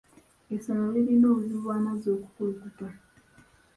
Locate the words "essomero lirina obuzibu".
0.55-1.59